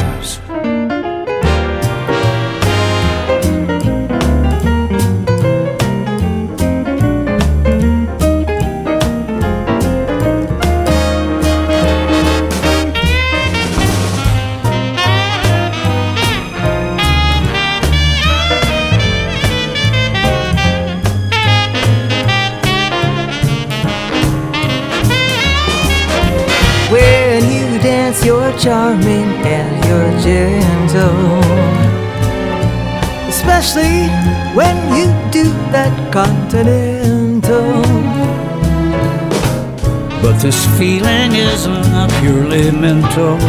charming 28.70 29.30
and 29.58 29.70
you're 29.86 30.14
gentle. 30.22 31.42
Especially 33.28 34.06
when 34.54 34.76
you 34.96 35.06
do 35.32 35.46
that 35.74 35.94
continental. 36.14 37.82
But 40.22 40.36
this 40.38 40.60
feeling 40.78 41.32
isn't 41.34 42.10
purely 42.22 42.70
mental. 42.70 43.40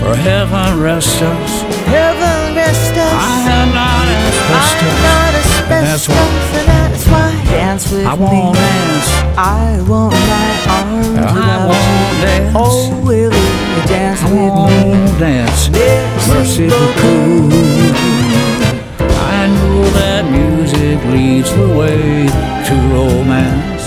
For 0.00 0.16
heaven 0.28 0.80
rest 0.82 1.22
us, 1.22 1.52
Heaven 1.86 2.56
rest 2.56 2.94
us. 3.06 3.14
I 3.14 3.38
am 3.60 3.68
not 3.80 4.06
asbestos. 4.18 4.82
I'm 4.82 5.02
not 5.10 5.32
asbestos, 5.40 5.86
That's 5.86 6.08
why 6.08 6.16
and 6.16 6.26
that's 6.26 6.40
why 6.40 6.43
dance 7.74 7.90
with 7.90 8.06
I 8.06 8.14
me. 8.14 8.22
won't 8.22 8.54
dance. 8.54 9.08
I 9.36 9.82
want 9.88 10.14
my 10.14 10.50
arms 10.78 11.06
I 11.08 11.22
around 11.24 11.68
won't 11.70 12.20
dance. 12.22 12.54
Oh, 12.56 13.02
will 13.04 13.32
you 13.34 13.80
dance 13.88 14.20
I 14.22 14.30
with 14.30 14.54
me? 14.54 14.94
won't 14.94 15.18
dance. 15.18 15.70
Mercy. 16.28 16.66
I 19.34 19.46
know 19.56 19.82
that 19.98 20.22
music 20.30 20.98
leads 21.12 21.50
the 21.50 21.68
way 21.76 22.28
to 22.66 22.74
romance. 22.94 23.84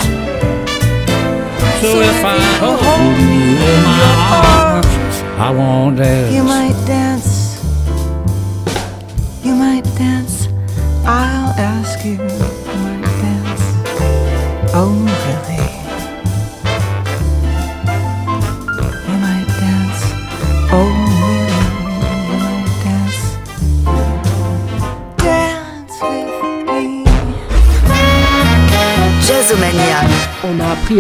So 1.82 2.02
if 2.02 2.26
I 2.26 2.38
hold 2.60 3.18
you 3.24 3.40
in 3.72 3.84
my 3.84 4.12
arms, 4.44 5.16
I 5.40 5.50
won't 5.52 5.98
dance. 5.98 6.34
You 6.36 6.44
might 6.44 6.78
dance. 6.86 7.64
You 9.46 9.56
might 9.56 9.86
dance. 9.96 10.48
I'll 11.06 11.54
ask 11.58 12.04
you. 12.04 12.18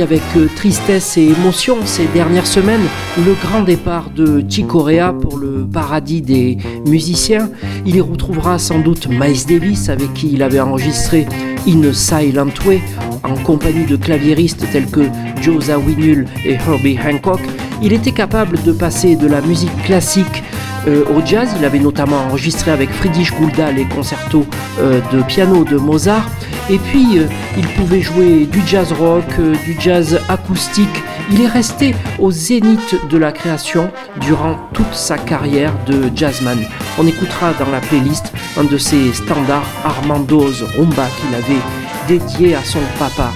Avec 0.01 0.21
euh, 0.35 0.47
tristesse 0.55 1.17
et 1.17 1.23
émotion 1.23 1.77
ces 1.85 2.05
dernières 2.05 2.45
semaines 2.45 2.85
le 3.17 3.33
grand 3.33 3.63
départ 3.63 4.11
de 4.11 4.43
Chico 4.47 4.83
Rea 4.83 5.11
pour 5.11 5.37
le 5.37 5.65
paradis 5.65 6.21
des 6.21 6.59
musiciens. 6.85 7.49
Il 7.83 7.95
y 7.95 8.01
retrouvera 8.01 8.59
sans 8.59 8.77
doute 8.77 9.07
Miles 9.07 9.47
Davis 9.47 9.89
avec 9.89 10.13
qui 10.13 10.29
il 10.33 10.43
avait 10.43 10.59
enregistré 10.59 11.25
In 11.67 11.83
a 11.83 11.93
Silent 11.93 12.53
Way 12.67 12.79
en 13.23 13.35
compagnie 13.37 13.85
de 13.85 13.95
claviéristes 13.95 14.65
tels 14.71 14.85
que 14.85 15.07
Joe 15.41 15.65
Zawinul 15.65 16.27
et 16.45 16.53
Herbie 16.53 16.99
Hancock. 17.03 17.41
Il 17.81 17.91
était 17.91 18.11
capable 18.11 18.61
de 18.61 18.73
passer 18.73 19.15
de 19.15 19.27
la 19.27 19.41
musique 19.41 19.75
classique 19.83 20.43
euh, 20.87 21.05
au 21.05 21.25
jazz. 21.25 21.49
Il 21.57 21.65
avait 21.65 21.79
notamment 21.79 22.17
enregistré 22.17 22.69
avec 22.69 22.91
Friedrich 22.91 23.33
Gulda 23.39 23.71
les 23.71 23.85
concertos 23.85 24.45
euh, 24.79 25.01
de 25.11 25.23
piano 25.23 25.63
de 25.63 25.77
Mozart. 25.77 26.29
Et 26.69 26.79
puis, 26.79 27.17
euh, 27.17 27.27
il 27.57 27.65
pouvait 27.69 28.01
jouer 28.01 28.45
du 28.45 28.61
jazz 28.65 28.91
rock, 28.91 29.23
euh, 29.39 29.55
du 29.63 29.77
jazz 29.79 30.19
acoustique. 30.27 31.03
Il 31.31 31.41
est 31.41 31.47
resté 31.47 31.95
au 32.19 32.29
zénith 32.29 32.95
de 33.09 33.17
la 33.17 33.31
création 33.31 33.89
durant 34.19 34.57
toute 34.73 34.93
sa 34.93 35.17
carrière 35.17 35.73
de 35.85 36.11
jazzman. 36.13 36.59
On 36.99 37.07
écoutera 37.07 37.53
dans 37.53 37.69
la 37.71 37.79
playlist 37.79 38.33
un 38.57 38.65
de 38.65 38.77
ses 38.77 39.13
standards 39.13 39.67
Armando's 39.85 40.63
Rumba 40.77 41.07
qu'il 41.19 41.35
avait 41.35 41.63
dédié 42.07 42.55
à 42.55 42.63
son 42.63 42.81
papa. 42.99 43.31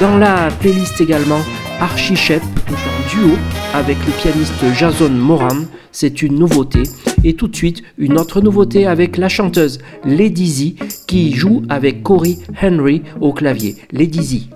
Dans 0.00 0.18
la 0.18 0.48
playlist 0.60 1.00
également, 1.00 1.42
Archie 1.80 2.16
Shepp 2.16 2.42
est 2.68 3.10
duo 3.10 3.36
avec 3.74 3.96
le 4.06 4.12
pianiste 4.12 4.64
Jason 4.74 5.10
Moran. 5.10 5.66
C'est 5.92 6.22
une 6.22 6.38
nouveauté. 6.38 6.82
Et 7.22 7.34
tout 7.34 7.48
de 7.48 7.54
suite, 7.54 7.82
une 7.98 8.18
autre 8.18 8.40
nouveauté 8.40 8.86
avec 8.86 9.16
la 9.18 9.28
chanteuse 9.28 9.78
Lady 10.04 10.46
Z 10.46 10.74
qui 11.06 11.32
joue 11.34 11.62
avec 11.68 12.02
Corey 12.02 12.38
Henry 12.60 13.02
au 13.20 13.32
clavier. 13.32 13.76
Lady 13.92 14.22
Z. 14.22 14.48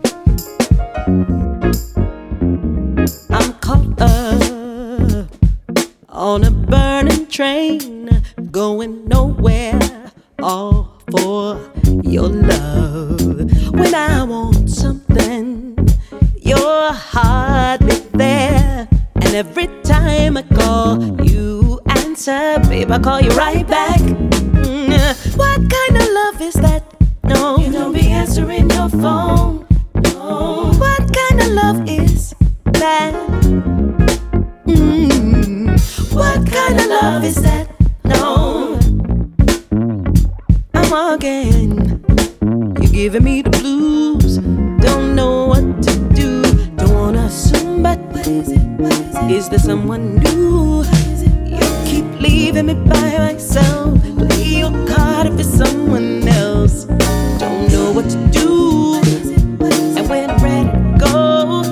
I'm 3.30 3.52
caught 3.60 4.00
up 4.00 5.28
on 6.08 6.42
a 6.42 6.50
burning 6.50 7.26
train, 7.28 8.08
going 8.50 9.06
nowhere, 9.06 9.78
all 10.42 10.98
for 11.10 11.58
your 12.02 12.28
love. 12.28 13.50
When 13.72 13.94
I 13.94 14.22
want 14.24 14.70
something, 14.70 15.76
you're 16.40 16.92
hardly 16.92 17.96
there, 18.14 18.35
and 19.26 19.34
every 19.34 19.66
time 19.82 20.36
I 20.36 20.42
call, 20.42 21.02
you 21.26 21.80
answer, 21.88 22.58
babe. 22.68 22.90
I 22.90 22.98
call 22.98 23.20
you 23.20 23.30
right 23.30 23.66
back. 23.66 23.98
Mm, 24.00 25.36
What 25.36 25.60
kind 25.70 25.96
of 26.02 26.08
love 26.20 26.40
is 26.40 26.54
that? 26.54 26.82
No, 27.24 27.58
you 27.58 27.72
don't 27.72 27.92
be 27.92 28.08
answering 28.08 28.70
your 28.70 28.88
phone. 28.88 29.66
No. 29.94 30.72
What 30.78 31.02
kind 31.14 31.40
of 31.40 31.48
love 31.48 31.88
is 31.88 32.34
that? 32.80 33.12
Mm, 34.66 36.14
What 36.14 36.50
kind 36.50 36.80
of 36.80 36.86
love 36.86 37.24
is 37.24 37.36
that? 37.42 37.66
No, 38.04 38.78
I'm 40.74 41.14
again. 41.14 42.04
You're 42.80 42.92
giving 42.92 43.24
me 43.24 43.42
the 43.42 43.50
blues. 43.50 44.38
Don't 44.80 45.14
know 45.14 45.46
what 45.46 45.82
to 45.82 45.92
do. 46.14 46.42
Don't 46.76 46.94
wanna 46.94 47.24
assume, 47.26 47.82
but 47.82 47.98
what 48.14 48.26
is 48.26 48.50
it? 48.52 48.65
Is 48.78 49.48
there 49.48 49.58
someone 49.58 50.16
new? 50.16 50.84
You 51.46 51.66
keep 51.86 52.20
leaving 52.20 52.66
me 52.66 52.74
by 52.74 53.18
myself. 53.18 54.00
Play 54.18 54.58
your 54.58 54.70
card 54.86 55.28
if 55.28 55.40
it's 55.40 55.48
someone 55.48 56.26
else. 56.28 56.84
Don't 57.38 57.70
know 57.72 57.92
what 57.92 58.08
to 58.10 58.18
do. 58.28 58.94
And 59.96 60.08
when 60.08 60.30
I'm 60.30 60.42
ready 60.42 60.68
to 60.70 60.96
go, 60.98 61.62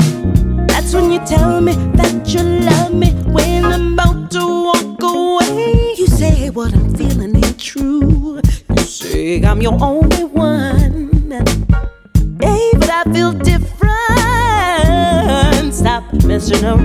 that's 0.67 0.95
when 0.95 1.13
you 1.13 1.21
tell 1.27 1.61
me 1.61 1.75
that 1.97 2.27
you 2.27 2.43
love 2.43 2.95
me. 2.95 3.13
When 3.31 3.65
I'm 3.67 3.93
about 3.93 4.31
to 4.33 4.41
walk 4.41 5.03
away, 5.03 5.95
you 5.99 6.07
say 6.07 6.49
what 6.51 6.73
I'm 6.73 6.95
feeling 6.95 7.37
ain't 7.37 7.61
true. 7.61 8.41
You 8.71 8.83
say 8.83 9.43
I'm 9.45 9.61
your 9.61 9.77
only 9.83 10.24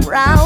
proud. 0.09 0.38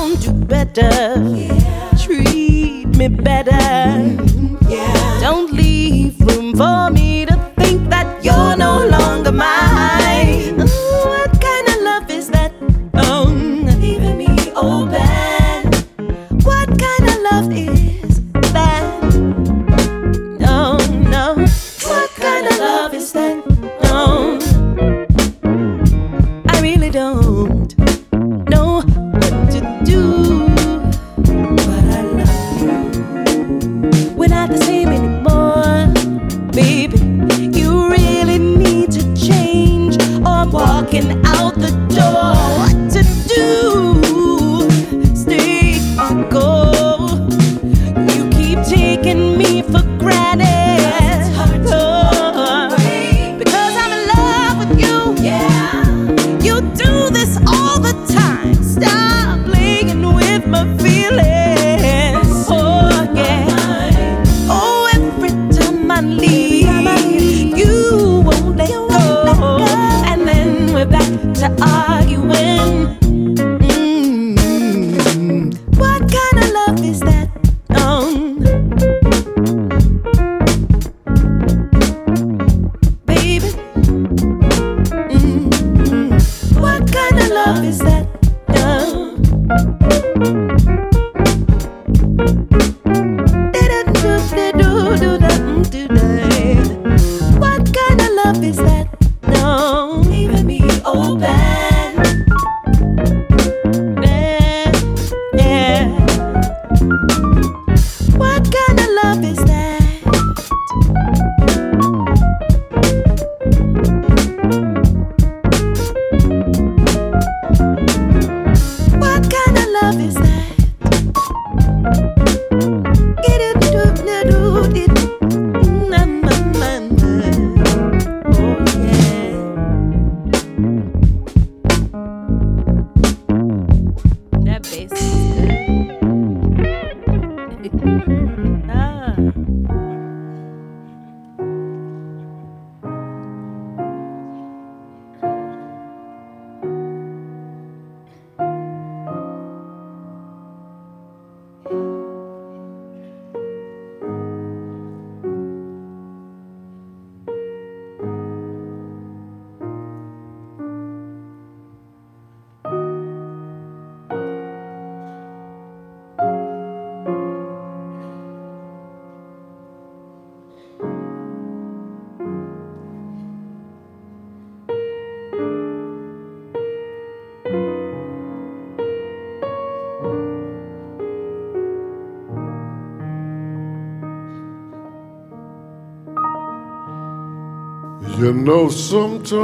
Know, 188.43 188.67
sometimes 188.67 189.37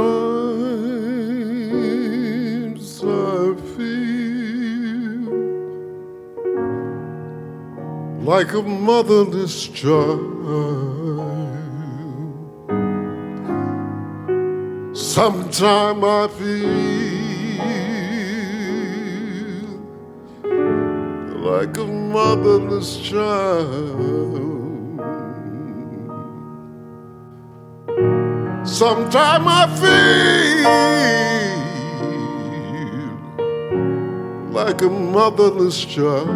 I 3.02 3.54
feel 3.74 4.20
like 8.22 8.52
a 8.52 8.62
motherless 8.62 9.68
child. 9.68 10.28
Sometimes 14.92 16.04
I 16.04 16.28
feel 16.38 16.68
like 21.40 21.76
a 21.78 21.86
motherless 21.86 22.98
child. 22.98 24.49
Sometimes 28.70 29.46
I 29.48 29.66
feel 34.22 34.52
like 34.52 34.80
a 34.82 34.88
motherless 34.88 35.84
child. 35.84 36.28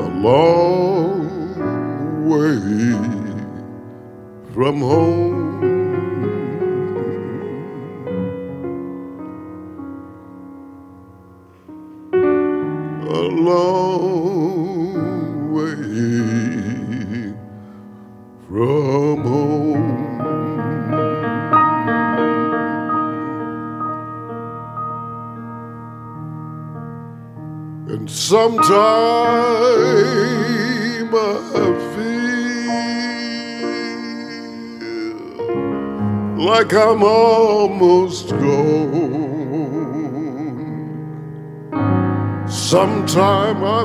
A 0.00 0.08
long 0.18 1.20
way 2.28 2.98
from 4.52 4.80
home. 4.80 5.41
Sometime 28.62 28.78
I 31.12 31.74
feel 31.96 32.70
like 36.46 36.72
I'm 36.72 37.02
almost 37.02 38.30
gone. 38.30 39.58
Sometime 42.48 43.64
I 43.64 43.84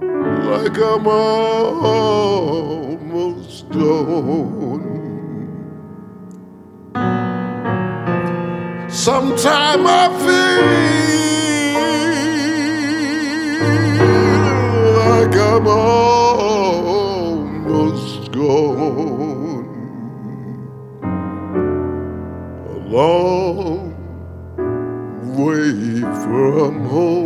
feel 0.00 0.50
like 0.50 0.78
I'm 0.78 1.06
almost 1.06 2.38
gone. 3.68 4.63
Sometime 9.04 9.84
I 9.86 10.08
feel 10.24 10.64
like 14.96 15.36
I'm 15.36 15.66
almost 15.66 17.52
gone. 18.32 19.68
A 22.70 22.72
long 22.88 23.92
way 25.36 26.00
from 26.22 26.72
home. 26.86 27.23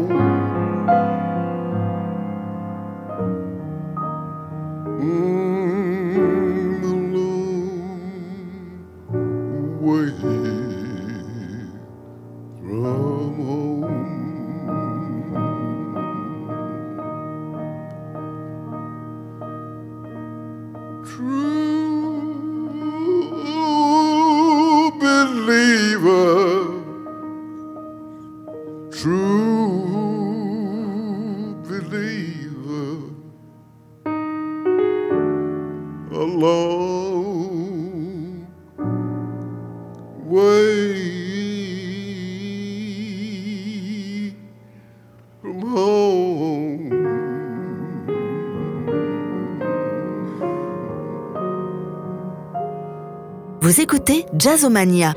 Vous 53.68 53.82
écoutez 53.82 54.24
Jazzomania. 54.32 55.12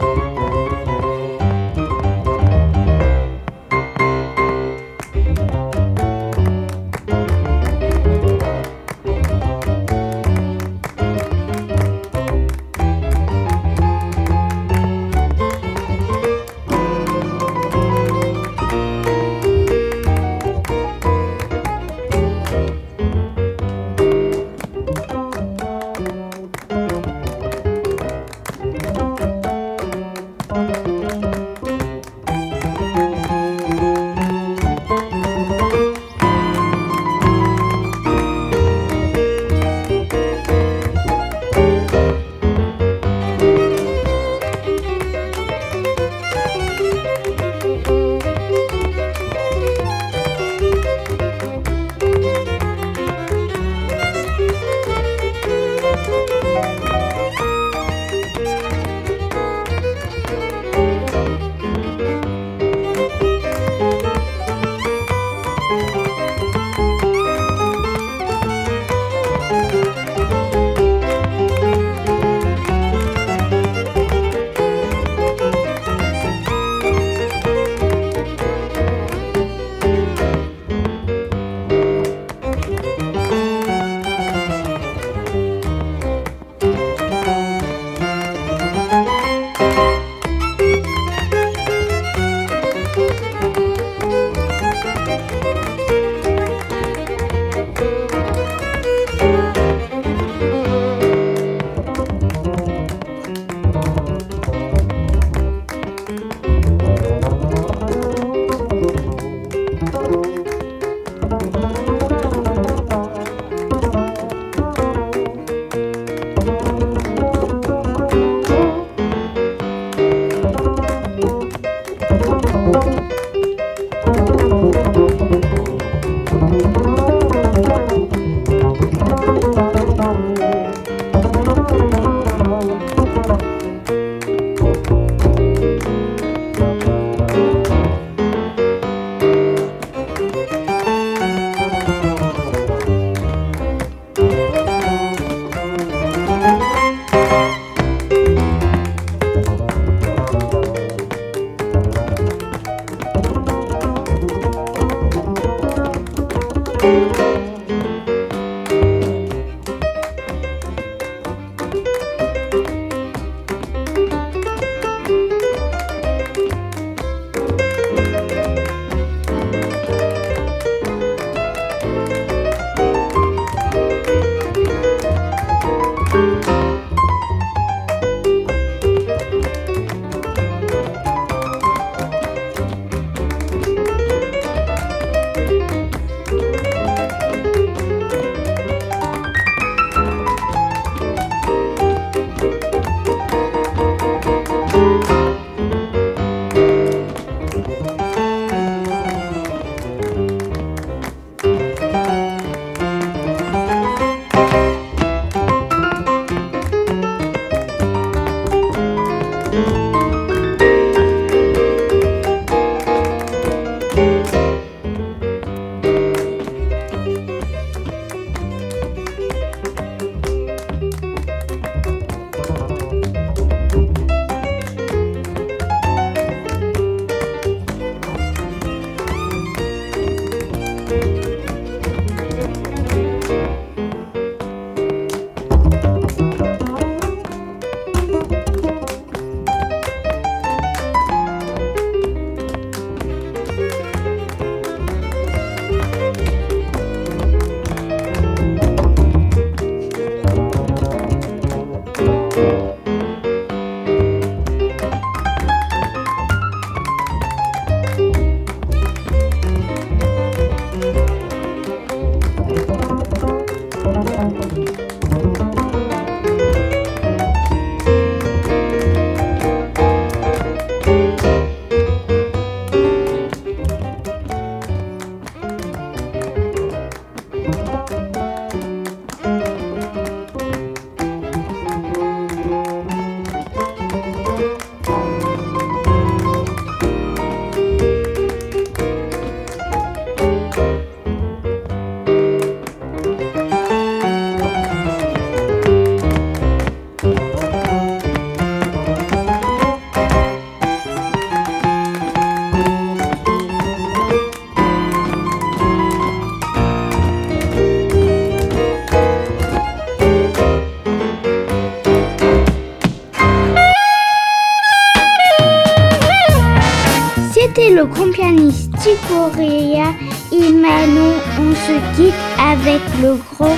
Le 317.82 317.88
grand 317.88 318.12
pianiste 318.12 318.72
Chico 318.80 319.30
Rea 319.36 319.94
et 320.32 320.54
Manon. 320.54 321.14
On 321.40 321.52
se 321.52 321.96
quitte 321.96 322.14
avec 322.40 322.82
le 323.02 323.16
gros 323.34 323.56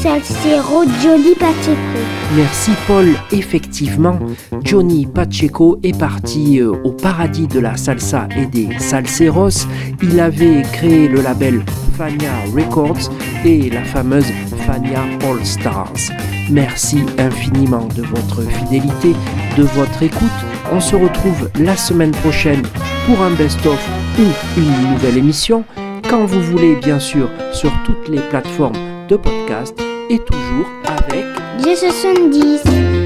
salsero 0.00 0.84
Johnny 1.02 1.34
Pacheco. 1.34 1.98
Merci 2.36 2.70
Paul. 2.86 3.06
Effectivement, 3.32 4.18
Johnny 4.62 5.06
Pacheco 5.06 5.80
est 5.82 5.98
parti 5.98 6.60
euh, 6.60 6.72
au 6.84 6.92
paradis 6.92 7.48
de 7.48 7.58
la 7.58 7.76
salsa 7.76 8.28
et 8.36 8.46
des 8.46 8.68
salseros. 8.78 9.66
Il 10.02 10.20
avait 10.20 10.62
créé 10.72 11.08
le 11.08 11.20
label 11.20 11.64
Fania 11.96 12.30
Records 12.54 13.10
et 13.44 13.70
la 13.70 13.82
fameuse 13.82 14.30
Fania 14.66 15.02
All 15.28 15.44
Stars. 15.44 16.12
Merci 16.48 17.00
infiniment 17.18 17.88
de 17.96 18.02
votre 18.02 18.42
fidélité, 18.42 19.14
de 19.56 19.64
votre 19.64 20.02
écoute. 20.02 20.47
On 20.72 20.80
se 20.80 20.94
retrouve 20.96 21.50
la 21.60 21.76
semaine 21.76 22.10
prochaine 22.10 22.62
pour 23.06 23.22
un 23.22 23.30
best-of 23.30 23.88
ou 24.18 24.60
une 24.60 24.90
nouvelle 24.92 25.16
émission, 25.16 25.64
quand 26.08 26.26
vous 26.26 26.42
voulez 26.42 26.76
bien 26.76 26.98
sûr, 26.98 27.30
sur 27.52 27.72
toutes 27.84 28.08
les 28.08 28.20
plateformes 28.20 29.06
de 29.08 29.16
podcast 29.16 29.78
et 30.10 30.18
toujours 30.18 30.66
avec 30.84 31.24
Dieu 31.62 31.74
70. 31.74 32.97